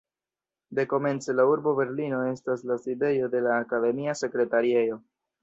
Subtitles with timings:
[0.77, 5.01] Dekomence la urbo Berlino estas la sidejo de la akademia sekretariejo.